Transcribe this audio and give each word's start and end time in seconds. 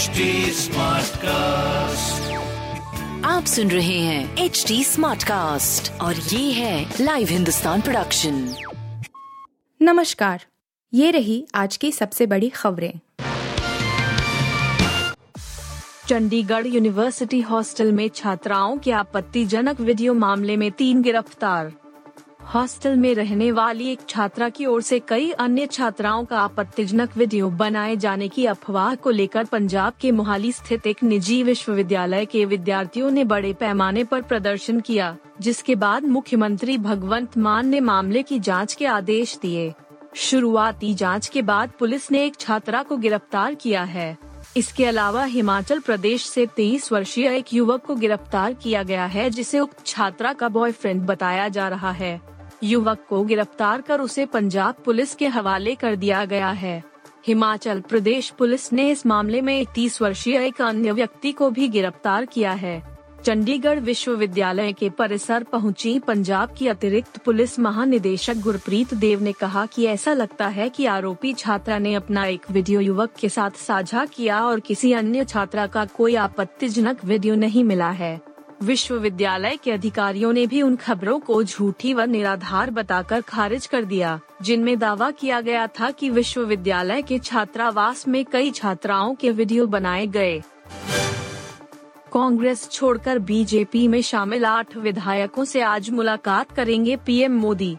HD 0.00 0.24
cast 1.16 2.30
आप 3.24 3.44
सुन 3.44 3.70
रहे 3.70 3.98
हैं 3.98 4.36
एच 4.36 4.64
डी 4.68 4.84
स्मार्ट 4.84 5.22
कास्ट 5.22 6.00
और 6.00 6.14
ये 6.14 6.52
है 6.52 6.94
लाइव 7.00 7.28
हिंदुस्तान 7.28 7.80
प्रोडक्शन 7.80 8.54
नमस्कार 9.82 10.44
ये 10.94 11.10
रही 11.10 11.46
आज 11.54 11.76
की 11.76 11.92
सबसे 11.92 12.26
बड़ी 12.26 12.48
खबरें। 12.48 12.92
चंडीगढ़ 16.08 16.66
यूनिवर्सिटी 16.66 17.40
हॉस्टल 17.40 17.92
में 17.92 18.08
छात्राओं 18.08 18.78
के 18.78 18.92
आपत्तिजनक 18.92 19.80
वीडियो 19.80 20.14
मामले 20.14 20.56
में 20.56 20.70
तीन 20.72 21.02
गिरफ़्तार। 21.02 21.72
हॉस्टल 22.54 22.96
में 22.96 23.14
रहने 23.14 23.50
वाली 23.52 23.86
एक 23.88 23.98
छात्रा 24.08 24.48
की 24.48 24.64
ओर 24.66 24.82
से 24.82 24.98
कई 24.98 25.30
अन्य 25.30 25.66
छात्राओं 25.66 26.24
का 26.24 26.38
आपत्तिजनक 26.38 27.16
वीडियो 27.16 27.50
बनाए 27.50 27.96
जाने 27.96 28.28
की 28.28 28.46
अफवाह 28.46 28.94
को 28.94 29.10
लेकर 29.10 29.44
पंजाब 29.44 29.92
के 30.00 30.10
मोहाली 30.12 30.50
स्थित 30.52 30.86
एक 30.86 31.02
निजी 31.02 31.42
विश्वविद्यालय 31.42 32.24
के 32.26 32.44
विद्यार्थियों 32.44 33.10
ने 33.10 33.24
बड़े 33.24 33.52
पैमाने 33.52 34.04
पर 34.04 34.22
प्रदर्शन 34.22 34.80
किया, 34.80 35.16
जिसके 35.40 35.74
बाद 35.74 36.04
मुख्यमंत्री 36.04 36.76
भगवंत 36.78 37.36
मान 37.38 37.68
ने 37.68 37.80
मामले 37.80 38.22
की 38.22 38.38
जाँच 38.38 38.74
के 38.74 38.86
आदेश 38.86 39.38
दिए। 39.42 39.72
शुरुआती 40.16 40.94
जाँच 40.94 41.28
के 41.28 41.42
बाद 41.42 41.70
पुलिस 41.78 42.10
ने 42.12 42.24
एक 42.26 42.36
छात्रा 42.40 42.82
को 42.82 42.96
गिरफ़्तार 42.96 43.54
किया 43.54 43.82
है। 43.82 44.16
इसके 44.56 44.84
अलावा 44.84 45.24
हिमाचल 45.24 45.78
प्रदेश 45.78 46.26
से 46.26 46.46
23 46.46 46.92
वर्षीय 46.92 47.28
एक 47.28 47.54
युवक 47.54 47.84
को 47.84 47.94
गिरफ़्तार 47.94 48.52
किया 48.52 48.82
गया 48.82 49.06
है, 49.06 49.30
जिसे 49.30 49.60
उक्त 49.60 49.86
छात्रा 49.86 50.32
का 50.32 50.48
बॉयफ्रेंड 50.48 51.02
बताया 51.02 51.48
जा 51.48 51.68
रहा 51.68 51.90
है। 51.90 52.30
युवक 52.62 53.04
को 53.08 53.22
गिरफ़्तार 53.24 53.80
कर 53.80 54.00
उसे 54.00 54.26
पंजाब 54.26 54.74
पुलिस 54.84 55.14
के 55.14 55.26
हवाले 55.26 55.74
कर 55.74 55.96
दिया 55.96 56.24
गया 56.24 56.50
है। 56.50 56.82
हिमाचल 57.26 57.80
प्रदेश 57.80 58.30
पुलिस 58.30 58.72
ने 58.72 58.90
इस 58.90 59.06
मामले 59.06 59.40
में 59.40 59.60
इकतीस 59.60 60.00
वर्षीय 60.02 60.46
एक 60.46 60.62
अन्य 60.62 60.92
व्यक्ति 60.92 61.32
को 61.32 61.50
भी 61.50 61.68
गिरफ़्तार 61.68 62.24
किया 62.24 62.52
है। 62.52 62.82
चंडीगढ़ 63.24 63.78
विश्वविद्यालय 63.78 64.72
के 64.72 64.88
परिसर 64.90 65.42
पहुँची 65.42 65.98
पंजाब 65.98 66.54
की 66.58 66.68
अतिरिक्त 66.68 67.18
पुलिस 67.18 67.58
महानिदेशक 67.58 68.36
गुरप्रीत 68.36 68.94
देव 68.94 69.22
ने 69.22 69.32
कहा 69.32 69.66
कि 69.66 69.84
ऐसा 69.86 70.12
लगता 70.12 70.46
है 70.48 70.68
कि 70.68 70.86
आरोपी 70.86 71.32
छात्रा 71.32 71.78
ने 71.78 71.94
अपना 71.94 72.24
एक 72.24 72.50
वीडियो 72.50 72.80
युवक 72.80 73.10
के 73.20 73.28
साथ 73.28 73.58
साझा 73.58 74.04
किया 74.04 74.40
और 74.46 74.60
किसी 74.60 74.92
अन्य 74.92 75.24
छात्रा 75.24 75.66
का 75.66 75.84
कोई 75.84 76.14
आपत्तिजनक 76.14 77.04
वीडियो 77.04 77.34
नहीं 77.34 77.64
मिला 77.64 77.90
है। 77.90 78.20
विश्वविद्यालय 78.62 79.56
के 79.56 79.70
अधिकारियों 79.70 80.32
ने 80.32 80.46
भी 80.46 80.62
उन 80.62 80.76
खबरों 80.76 81.18
को 81.20 81.42
झूठी 81.44 81.94
व 81.94 82.00
निराधार 82.00 82.70
बताकर 82.70 83.20
खारिज 83.20 83.66
कर 83.66 83.84
दिया, 83.84 84.20
जिनमें 84.42 84.78
दावा 84.78 85.10
किया 85.10 85.40
गया 85.40 85.66
था 85.66 85.90
कि 85.90 86.10
विश्वविद्यालय 86.10 87.02
के 87.02 87.18
छात्रावास 87.18 88.08
में 88.08 88.24
कई 88.24 88.50
छात्राओं 88.50 89.14
के 89.14 89.30
वीडियो 89.30 89.66
बनाए 89.66 90.06
गए। 90.06 90.40
कांग्रेस 92.12 92.68
छोड़कर 92.70 93.18
बीजेपी 93.18 93.88
में 93.88 94.02
शामिल 94.02 94.44
आठ 94.44 94.76
विधायकों 94.76 95.44
से 95.44 95.60
आज 95.60 95.90
मुलाकात 95.90 96.52
करेंगे 96.52 96.96
पीएम 96.96 97.32
मोदी। 97.32 97.76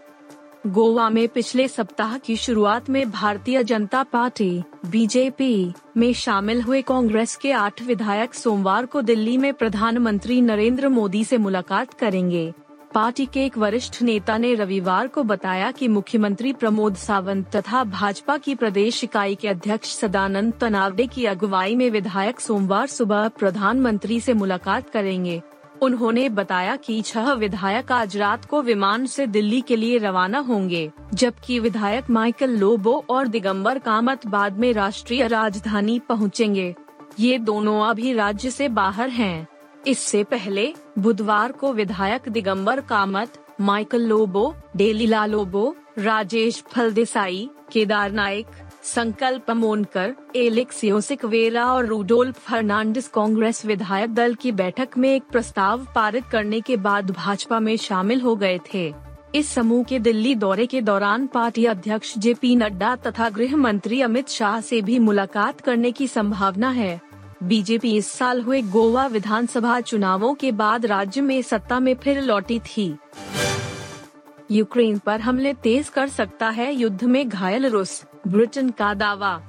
गोवा 0.67 1.09
में 1.09 1.28
पिछले 1.28 1.67
सप्ताह 1.67 2.17
की 2.17 2.36
शुरुआत 2.36 2.90
में 2.90 3.12
भारतीय 3.12 3.64
जनता 3.64 4.04
पार्टी, 4.04 4.64
बीजेपी, 4.86 5.73
में 5.98 6.14
शामिल 6.14 6.62
हुए 6.62 6.81
कांग्रेस 6.81 7.36
के 7.36 7.52
आठ 7.52 7.81
विधायक 7.81 8.34
सोमवार 8.34 8.86
को 8.86 9.02
दिल्ली 9.02 9.38
में 9.38 9.53
प्रधानमंत्री 9.53 10.42
नरेंद्र 10.42 10.90
मोदी 10.90 11.23
से 11.23 11.38
मुलाकात 11.38 11.94
करेंगे। 11.94 12.53
पार्टी 12.94 13.26
के 13.26 13.45
एक 13.45 13.58
वरिष्ठ 13.58 14.02
नेता 14.02 14.38
ने 14.38 14.53
रविवार 14.56 15.08
को 15.08 15.23
बताया 15.23 15.72
कि 15.72 15.88
मुख्यमंत्री 15.88 16.53
प्रमोद 16.53 16.96
सावंत 16.96 17.56
तथा 17.56 17.84
भाजपा 17.84 18.38
की 18.38 18.56
प्रदेश 18.56 19.03
इकाई 19.03 19.36
के 19.36 19.48
अध्यक्ष 19.48 19.96
सदानंद 19.96 20.53
तनावडे 20.53 21.08
की 21.08 21.25
अगुवाई 21.25 21.75
में 21.75 21.90
विधायक 21.90 22.40
सोमवार 22.40 22.88
सुबह 22.88 23.28
प्रधानमंत्री 23.28 24.20
से 24.20 24.34
मुलाकात 24.34 24.90
करेंगे। 24.90 25.42
उन्होंने 25.82 26.30
बताया 26.30 26.76
कि 26.76 27.02
छह 27.02 27.31
विधायक 27.34 27.92
आज 27.92 28.18
रात 28.18 28.46
को 28.46 28.62
विमान 28.62 29.06
से 29.06 29.25
दिल्ली 29.28 29.62
के 29.62 29.75
लिए 29.75 29.97
रवाना 29.97 30.40
होंगे, 30.40 30.92
जबकि 31.14 31.59
विधायक 31.59 32.09
माइकल 32.09 32.50
लोबो 32.50 33.06
और 33.09 33.28
दिगंबर 33.28 33.80
कामत 33.80 34.28
बाद 34.28 34.58
में 34.58 34.74
राष्ट्रीय 34.74 35.28
राजधानी 35.28 36.00
पहुँचेंगे। 36.00 36.75
ये 37.19 37.38
दोनों 37.38 37.81
अभी 37.88 38.14
राज्य 38.14 38.52
से 38.52 38.68
बाहर 38.68 39.09
हैं। 39.09 39.47
इससे 39.88 40.24
पहले, 40.24 40.74
बुधवार 41.00 41.52
को 41.52 41.74
विधायक 41.74 42.30
Digambar 42.30 42.81
Kamat, 42.81 43.46
Michael 43.62 44.02
Lobo, 44.02 44.53
Delilah 44.75 45.25
Lobo, 45.25 45.75
Rajesh 45.98 46.63
Phaldesai, 46.72 47.50
Kedar 47.72 48.12
Naik 48.12 48.48
Sankalp 48.84 49.50
Monkar 49.52 50.14
Alex 50.36 50.84
योसिकवेरा 50.84 51.66
और 51.66 51.86
रूडोल्फ 51.86 52.40
फर्नांडिस 52.40 53.08
कांग्रेस 53.08 53.66
विधायक 53.66 54.14
दल 54.14 54.34
की 54.34 54.52
बैठक 54.52 54.97
में 54.97 55.09
एक 55.09 55.24
प्रस्ताव 55.31 55.86
पारित 55.96 56.24
करने 56.31 56.62
के 56.62 56.78
बाद 56.78 57.12
भाजपा 57.12 57.59
में 57.59 57.75
शामिल 57.78 58.22
हो 58.22 58.36
गए 58.36 58.59
थे। 58.74 58.94
इस 59.36 59.50
समूह 59.50 59.84
के 59.84 60.00
दिल्ली 60.00 60.36
दौरे 60.36 60.66
के 60.66 60.81
दौरान 60.81 61.28
पार्टी 61.28 61.66
अध्यक्ष 61.66 62.18
जे 62.18 62.34
पी 62.34 62.56
नड्डा 62.56 62.96
तथा 62.96 63.30
गृह 63.30 63.56
मंत्री 63.56 64.02
अमित 64.02 64.30
शाह 64.30 64.59
से 64.62 64.81
भी 64.81 65.00
मुलाकात 65.00 65.62
करने 65.62 65.92
की 65.92 66.08
संभावना 66.08 66.69
है। 66.69 67.00
बीजेपी 67.44 67.96
इस 67.98 68.12
साल 68.12 68.42
हुए 68.42 68.62
गोवा 68.62 69.06
विधानसभा 69.08 69.80
चुनावों 69.81 70.34
के 70.34 70.52
बाद 70.52 70.86
राज्य 70.86 71.22
में 71.22 71.42
सत्ता 71.42 71.80
में 71.80 71.96
फिर 71.96 72.22
लौटी 72.22 72.59
थी। 72.59 72.96
यूक्रेन 74.52 74.98
पर 74.98 75.22
हमले 75.22 75.53
तेज 75.53 75.90
कर 75.90 76.08
सकता 76.08 76.50
है 76.50 76.74
युद्ध 76.74 77.03
में 77.03 77.28
घायल 77.30 77.66
रूस। 77.66 78.03
ब्रिटेन 78.28 78.70
का 78.70 78.94
दावा। 78.94 79.42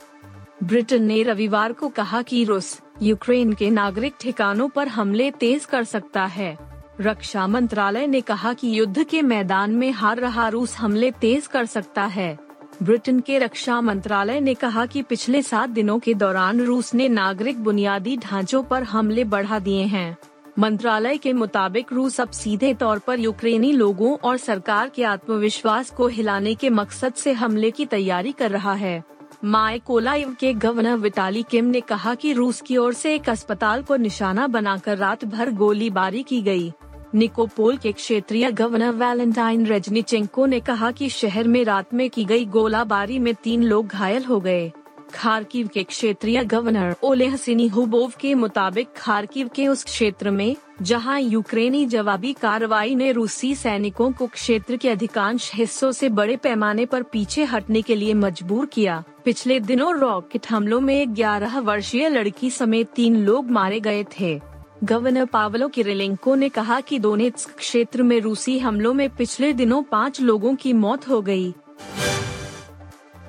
ब्रिटेन 0.64 1.04
ने 1.04 1.22
रविवार 1.22 1.72
को 1.72 1.88
कहा 1.88 2.22
कि 2.22 2.44
रूस, 2.44 2.80
यूक्रेन 3.02 3.52
के 3.52 3.70
नागरिक 3.70 4.14
ठिकानों 4.20 4.68
पर 4.68 4.88
हमले 4.88 5.30
तेज 5.30 5.64
कर 5.64 5.84
सकता 5.84 6.24
है। 6.24 6.58
रक्षा 7.00 7.46
मंत्रालय 7.46 8.06
ने 8.06 8.20
कहा 8.20 8.52
कि 8.52 8.78
युद्ध 8.78 9.04
के 9.04 9.22
मैदान 9.22 9.70
में 9.70 9.90
हार 9.90 10.16
रहा 10.16 10.48
रूस 10.48 10.76
हमले 10.76 11.10
तेज 11.10 11.46
कर 11.46 11.66
सकता 11.66 12.04
है। 12.04 12.38
ब्रिटेन 12.82 13.20
के 13.20 13.38
रक्षा 13.38 13.80
मंत्रालय 13.80 14.40
ने 14.40 14.54
कहा 14.54 14.86
कि 14.86 15.02
पिछले 15.02 15.42
सात 15.42 15.70
दिनों 15.70 15.98
के 15.98 16.14
दौरान 16.14 16.60
रूस 16.60 16.94
ने 16.94 17.08
नागरिक 17.08 17.64
बुनियादी 17.64 18.16
ढांचों 18.16 18.62
पर 18.62 18.82
हमले 18.82 19.24
बढ़ा 19.24 19.58
दिए 19.58 19.82
हैं। 19.82 20.18
मंत्रालय 20.58 21.16
के 21.16 21.32
मुताबिक 21.32 21.92
रूस 21.92 22.20
अब 22.20 22.30
सीधे 22.30 22.72
तौर 22.74 22.98
पर 22.98 23.20
यूक्रेनी 23.20 23.72
लोगों 23.72 24.16
और 24.24 24.36
सरकार 24.36 24.88
के 24.88 25.04
आत्मविश्वास 25.04 25.90
को 25.90 26.06
हिलाने 26.06 26.54
के 26.54 26.70
मकसद 26.70 27.14
से 27.14 27.32
हमले 27.32 27.70
की 27.70 27.86
तैयारी 27.86 28.32
कर 28.32 28.50
रहा 28.50 28.72
है 28.72 29.02
माए 29.44 29.78
कोलाइव 29.78 30.34
के 30.40 30.52
गवर्नर 30.54 30.96
विटाली 30.96 31.42
किम 31.42 31.64
ने 31.64 31.80
कहा 31.80 32.14
कि 32.14 32.32
रूस 32.32 32.60
की 32.60 32.76
ओर 32.76 32.92
से 32.94 33.14
एक 33.14 33.28
अस्पताल 33.28 33.82
को 33.82 33.96
निशाना 33.96 34.46
बनाकर 34.46 34.98
रात 34.98 35.24
भर 35.24 35.50
गोलीबारी 35.50 36.22
की 36.22 36.42
गई। 36.42 36.72
निकोपोल 37.14 37.76
के 37.76 37.92
क्षेत्रीय 37.92 38.50
गवर्नर 38.50 38.90
वैलेंटाइन 38.90 39.66
रेजनिचेंको 39.66 40.46
ने 40.46 40.60
कहा 40.60 40.90
कि 40.90 41.08
शहर 41.08 41.48
में 41.48 41.64
रात 41.64 41.94
में 41.94 42.08
की 42.10 42.24
गई 42.24 42.44
गोलाबारी 42.44 43.18
में 43.18 43.34
तीन 43.34 43.64
लोग 43.64 43.86
घायल 43.86 44.24
हो 44.24 44.40
गए 44.40 44.70
खारकीव 45.14 45.68
के 45.68 45.82
क्षेत्रीय 45.82 46.42
गवर्नर 46.44 46.94
ओलेह 47.02 47.32
हसीनी 47.32 47.66
हुबोव 47.68 48.12
के 48.20 48.34
मुताबिक 48.34 48.88
खारकीव 48.96 49.48
के 49.48 49.66
उस 49.68 49.84
क्षेत्र 49.84 50.30
में, 50.30 50.56
जहाँ 50.82 51.20
यूक्रेनी 51.20 51.84
जवाबी 51.86 52.32
कार्रवाई 52.32 52.94
ने 52.94 53.10
रूसी 53.12 53.54
सैनिकों 53.54 54.10
को 54.12 54.26
क्षेत्र 54.26 54.76
के 54.76 54.88
अधिकांश 54.88 55.50
हिस्सों 55.54 55.92
से 55.92 56.08
बड़े 56.08 56.36
पैमाने 56.36 56.86
पर 56.86 57.02
पीछे 57.02 57.44
हटने 57.44 57.82
के 57.82 57.94
लिए 57.94 58.14
मजबूर 58.14 58.66
किया 58.66 59.02
पिछले 59.24 59.60
दिनों 59.60 59.94
रॉकेट 59.98 60.46
हमलों 60.50 60.80
में 60.80 61.14
ग्यारह 61.16 61.58
वर्षीय 61.60 62.08
लड़की 62.08 62.50
समेत 62.50 62.90
तीन 62.96 63.16
लोग 63.16 63.50
मारे 63.50 63.80
गए 63.80 64.04
थे 64.04 64.40
गवर्नर 64.84 65.24
पावलो 65.24 65.68
किरिलेंको 65.68 66.34
ने 66.34 66.48
कहा 66.48 66.80
कि 66.80 66.98
दोनेत्स्क 66.98 67.50
क्षेत्र 67.56 68.02
में 68.02 68.20
रूसी 68.20 68.58
हमलों 68.58 68.94
में 68.94 69.08
पिछले 69.10 69.52
दिनों 69.52 69.82
पाँच 69.82 70.20
लोगों 70.20 70.54
की 70.54 70.72
मौत 70.72 71.08
हो 71.08 71.20
गई। 71.22 71.54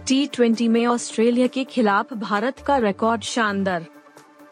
टी 0.07 0.67
में 0.67 0.85
ऑस्ट्रेलिया 0.85 1.47
के 1.47 1.63
खिलाफ 1.63 2.13
भारत 2.13 2.59
का 2.59 2.77
रिकॉर्ड 2.77 3.21
शानदार। 3.21 3.85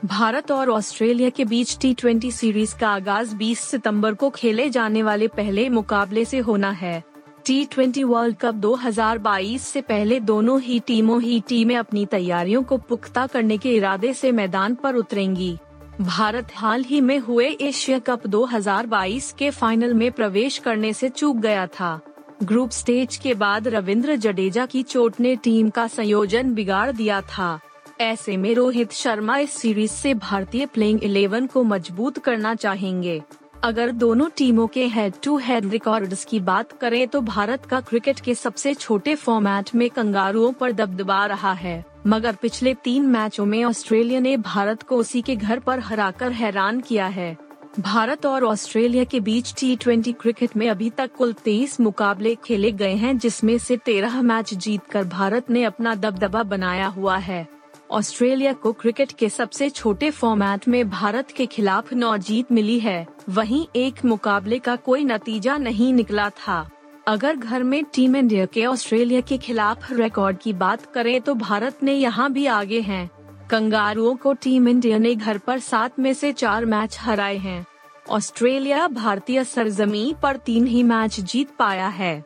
भारत 0.06 0.52
और 0.52 0.70
ऑस्ट्रेलिया 0.70 1.30
के 1.30 1.46
बीच 1.46 1.78
टी 1.82 2.32
सीरीज़ 2.32 2.76
का 2.76 2.90
आगाज़ 2.90 3.36
20 3.36 3.60
सितंबर 3.60 4.14
को 4.14 4.30
खेले 4.30 4.70
जाने 4.70 5.04
वाले 5.04 5.28
पहले 5.28 5.70
मुकाबले 5.70 6.26
से 6.26 6.38
होना 6.38 6.72
है। 6.72 7.04
टी 7.46 8.04
वर्ल्ड 8.04 8.38
कप 8.38 8.56
2022 8.56 9.62
से 9.62 9.82
पहले 9.82 10.20
दोनों 10.20 10.62
ही 10.62 10.80
टीमों 10.80 11.22
ही 11.22 11.40
टीमें 11.48 11.76
अपनी 11.76 12.06
तैयारियों 12.06 12.64
को 12.64 12.78
पुख्ता 12.78 13.28
करने 13.28 13.58
के 13.58 13.76
इरादे 13.76 14.14
से 14.14 14.32
मैदान 14.32 14.76
पर 14.76 14.96
उतरेंगी। 14.96 15.58
भारत 16.02 16.48
हाल 16.56 16.84
ही 16.84 17.02
में 17.02 17.20
हुए 17.20 17.48
एशिया 17.62 18.00
कप 18.00 18.28
2022 18.28 19.32
के 19.32 19.50
फाइनल 19.50 19.94
में 19.94 20.12
प्रवेश 20.12 20.58
करने 20.58 20.94
से 20.94 21.10
चूक 21.10 21.38
गया 21.38 21.68
था। 21.68 22.02
ग्रुप 22.44 22.70
स्टेज 22.70 23.16
के 23.18 23.34
बाद 23.34 23.68
रविंद्र 23.68 24.16
जडेजा 24.16 24.66
की 24.66 24.82
चोट 24.84 25.20
ने 25.20 25.36
टीम 25.36 25.70
का 25.70 25.88
संयोजन 25.88 26.54
बिगाड़ 26.54 26.92
दिया 26.92 27.22
था। 27.22 27.60
ऐसे 28.02 28.38
में 28.38 28.54
रोहित 28.56 28.92
शर्मा 28.92 29.38
इस 29.38 29.52
सीरीज़ 29.52 29.92
से 29.92 30.14
भारतीय 30.14 30.66
प्लेइंग 30.66 31.04
इलेवन 31.04 31.48
को 31.48 31.64
मज़बूत 31.64 32.18
करना 32.18 32.56
चाहेंगे। 32.56 33.22
अगर 33.64 33.92
दोनों 33.92 34.30
टीमों 34.38 34.68
के 34.68 34.88
हेड 34.88 35.14
टू 35.24 35.38
हेड 35.38 35.70
रिकॉर्ड्स 35.70 36.26
की 36.26 36.40
बात 36.40 36.72
करें 36.72 37.08
तो 37.08 37.22
भारत 37.22 37.66
का 37.66 37.80
क्रिकेट 37.82 38.20
के 38.20 38.36
सबसे 38.36 38.74
छोटे 38.74 39.16
फॉर्मेट 39.16 39.76
में 39.76 39.90
कंगारुओं 39.90 40.52
पर 40.54 40.72
दबदबा 40.72 41.26
रहा 41.26 41.54
है। 41.54 41.84
मगर 42.08 42.36
पिछले 42.36 42.74
तीन 42.74 43.06
मैचों 43.06 43.46
में 43.46 43.64
ऑस्ट्रेलिया 43.66 44.20
ने 44.20 44.36
भारत 44.38 44.84
को 44.84 44.98
उसी 44.98 45.22
के 45.22 45.36
घर 45.36 45.60
पर 45.60 45.80
हराकर 45.80 46.32
हैरान 46.32 46.80
किया 46.80 47.08
है। 47.08 47.38
भारत 47.80 48.26
और 48.26 48.44
ऑस्ट्रेलिया 48.44 49.04
के 49.04 49.20
बीच 49.20 49.54
टी 49.60 49.76
क्रिकेट 49.76 50.56
में 50.58 50.70
अभी 50.70 50.90
तक 50.90 51.12
कुल 51.18 51.34
तेईस 51.34 51.80
मुकाबले 51.80 52.36
खेले 52.36 52.72
गए 52.72 52.96
हैं, 52.96 53.18
जिसमें 53.18 53.58
से 53.58 53.78
तेरह 53.78 54.22
मैच 54.22 54.54
जीतकर 54.54 55.04
भारत 55.04 55.50
ने 55.50 55.64
अपना 55.64 55.94
दबदबा 55.96 56.44
बनाया 56.44 56.88
हुआ 56.88 57.18
है। 57.18 57.48
ऑस्ट्रेलिया 57.92 58.54
को 58.54 58.72
क्रिकेट 58.72 59.12
के 59.12 59.30
सबसे 59.30 59.70
छोटे 59.70 60.10
फॉर्मेट 60.12 60.68
में 60.68 60.90
भारत 60.90 61.32
के 61.32 61.46
खिलाफ 61.46 61.94
नौ 61.94 62.18
जीत 62.18 62.52
मिली 62.52 62.80
है। 62.80 63.08
वहीं 63.30 63.66
एक 63.76 64.06
मुकाबले 64.06 64.60
का 64.60 64.76
कोई 64.76 65.04
नतीजा 65.04 65.58
नहीं 65.58 65.94
निकला 65.94 66.30
था। 66.30 66.70
अगर 67.08 67.36
घर 67.36 67.64
में 67.64 67.84
टीम 67.94 68.16
इंडिया 68.16 68.46
के 68.46 68.66
ऑस्ट्रेलिया 68.66 69.22
के 69.22 69.38
खिलाफ 69.38 69.92
रिकॉर्ड 69.92 70.38
की 70.38 70.54
बात 70.54 70.86
करें 70.94 71.20
तो 71.22 71.34
भारत 71.36 71.84
ने 71.84 71.94
यहाँ 71.94 72.32
भी 72.32 72.46
आगे 72.46 72.82
हैं। 72.82 73.10
कंगारुओं 73.52 74.16
को 74.16 74.34
टीम 74.34 74.68
इंडिया 74.68 74.98
ने 74.98 75.16
घर 75.16 75.38
पर 75.38 75.60
सात 75.60 76.00
में 76.00 76.14
से 76.14 76.34
चार 76.34 76.66
मैच 76.66 76.98
हराए 77.02 77.38
हैं। 77.38 77.66
ऑस्ट्रेलिया 78.10 78.88
भारतीय 78.88 79.44
सरजमी 79.44 80.16
पर 80.24 80.38
तीन 80.38 80.68
ही 80.68 80.84
मैच 80.84 81.20
जीत 81.20 81.50
पाया 81.60 81.88
है। 81.88 82.24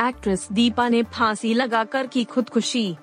एक्ट्रेस 0.00 0.48
दीपा 0.52 0.88
ने 0.88 1.02
फांसी 1.02 1.54
लगाकर 1.54 2.06
की 2.06 2.24
खुदकुशी। 2.24 2.96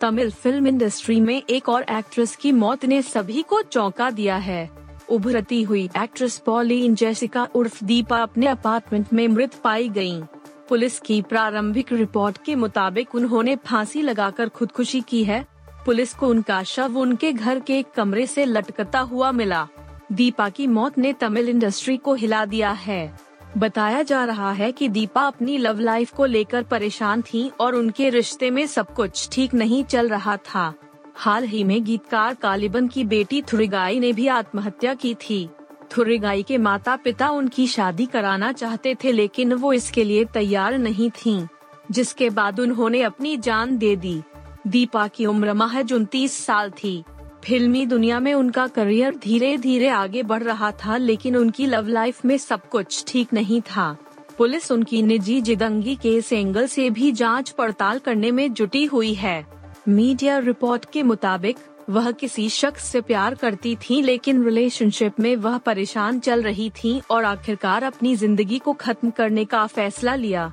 तमिल 0.00 0.30
फ़िल्म 0.30 0.66
इंडस्ट्री 0.66 1.20
में 1.20 1.42
एक 1.50 1.68
और 1.68 1.82
एक्ट्रेस 1.90 2.36
की 2.36 2.52
मौत 2.52 2.84
ने 2.84 3.02
सभी 3.02 3.42
को 3.42 3.62
चौंका 3.62 4.10
दिया 4.10 4.36
है। 4.36 4.70
उभरती 5.10 5.62
हुई 5.62 5.88
एक्ट्रेस 5.98 6.38
पॉलिन 6.38 6.94
जैसिका 6.94 7.48
उर्फ़ 7.54 7.84
दीपा 7.84 8.22
अपने 8.22 8.46
अपार्टमेंट 8.46 9.12
में 9.12 9.28
मृत 9.28 9.54
पाई 9.54 9.88
गई 9.88 10.22
पुलिस 10.68 11.00
की 11.00 11.22
प्रारंभिक 11.22 11.92
रिपोर्ट 11.92 12.44
के 12.44 12.54
मुताबिक 12.54 13.14
उन्होंने 13.14 13.56
फांसी 13.56 14.02
लगाकर 14.02 14.48
खुदकुशी 14.48 15.00
की 15.00 15.24
है। 15.24 15.55
पुलिस 15.86 16.14
को 16.14 16.28
उनका 16.28 16.62
शव 16.62 16.98
उनके 16.98 17.32
घर 17.32 17.58
के 17.60 17.78
एक 17.78 17.90
कमरे 17.96 18.26
से 18.26 18.44
लटकता 18.44 19.00
हुआ 19.00 19.30
मिला। 19.32 19.66
दीपा 20.12 20.48
की 20.48 20.66
मौत 20.66 20.98
ने 20.98 21.12
तमिल 21.12 21.48
इंडस्ट्री 21.48 21.96
को 21.96 22.14
हिला 22.14 22.44
दिया 22.44 22.70
है। 22.70 23.18
बताया 23.58 24.02
जा 24.02 24.24
रहा 24.24 24.50
है 24.52 24.70
कि 24.72 24.88
दीपा 24.88 25.22
अपनी 25.22 25.56
लव 25.58 25.80
लाइफ 25.80 26.12
को 26.12 26.24
लेकर 26.24 26.62
परेशान 26.62 27.22
थी 27.22 27.50
और 27.60 27.74
उनके 27.74 28.10
रिश्ते 28.10 28.50
में 28.50 28.66
सब 28.66 28.92
कुछ 28.94 29.28
ठीक 29.32 29.54
नहीं 29.54 29.82
चल 29.84 30.08
रहा 30.08 30.36
था। 30.36 30.72
हाल 31.14 31.44
ही 31.44 31.64
में 31.64 31.82
गीतकार 31.84 32.34
कालिबन 32.34 32.88
की 32.88 33.04
बेटी 33.04 33.42
थुरिगाई 33.42 34.00
ने 34.00 34.12
भी 34.12 34.26
आत्महत्या 34.28 34.94
की 34.94 35.14
थी। 35.14 35.48
थुरिगाई 35.96 36.42
के 36.42 36.58
माता 36.58 36.96
पिता 36.96 37.28
उनकी 37.30 37.66
शादी 37.66 38.06
कराना 38.06 38.52
चाहते 38.52 38.94
थे 38.94 39.12
लेकिन 39.12 39.52
वो 39.52 39.72
इसके 39.72 40.04
लिए 40.04 40.24
तैयार 40.24 40.78
नहीं 40.78 41.10
थीं, 41.16 41.46
जिसके 41.90 42.30
बाद 42.30 42.60
उन्होंने 42.60 43.02
अपनी 43.02 43.36
जान 43.36 43.78
दे 43.78 43.96
दी। 43.96 44.22
दीपा 44.66 45.06
की 45.08 45.26
उम्र 45.26 45.52
महज 45.54 45.92
उनतीस 45.92 46.32
साल 46.46 46.70
थी। 46.70 47.02
फिल्मी 47.44 47.84
दुनिया 47.86 48.20
में 48.20 48.32
उनका 48.34 48.66
करियर 48.66 49.16
धीरे 49.16 49.56
धीरे 49.58 49.88
आगे 49.88 50.22
बढ़ 50.22 50.42
रहा 50.42 50.70
था, 50.70 50.96
लेकिन 50.96 51.36
उनकी 51.36 51.66
लव 51.66 51.88
लाइफ 51.88 52.24
में 52.24 52.36
सब 52.38 52.68
कुछ 52.68 53.04
ठीक 53.08 53.32
नहीं 53.32 53.60
था। 53.60 53.96
पुलिस 54.38 54.72
उनकी 54.72 55.02
निजी 55.02 55.40
जिदंगी 55.40 55.94
केस 55.96 56.32
एंगल 56.32 56.66
से 56.66 56.90
भी 56.90 57.12
जाँच 57.12 57.50
पड़ताल 57.50 57.98
करने 57.98 58.30
में 58.30 58.52
जुटी 58.52 58.84
हुई 58.84 59.14
है। 59.14 59.46
मीडिया 59.88 60.38
रिपोर्ट 60.38 60.84
के 60.92 61.02
मुताबिक, 61.02 61.56
वह 61.90 62.10
किसी 62.10 62.48
शख्स 62.48 62.84
से 62.84 63.00
प्यार 63.00 63.34
करती 63.34 63.76
थी, 63.76 64.02
लेकिन 64.02 64.44
रिलेशनशिप 64.44 65.20
में 65.20 65.34
वह 65.36 65.58
परेशान 65.58 66.18
चल 66.20 66.42
रही 66.42 66.70
थी 66.70 67.00
और 67.10 67.24
आखिरकार 67.24 67.82
अपनी 67.82 68.16
ज़िंदगी 68.16 68.58
को 68.58 68.72
खत्म 68.72 69.10
करने 69.10 69.44
का 69.44 69.66
फैसला 69.66 70.14
लिया। 70.14 70.52